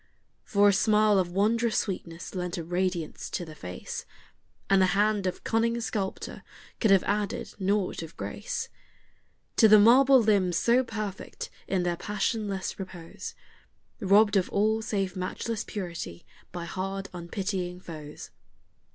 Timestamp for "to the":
3.29-3.53, 9.57-9.77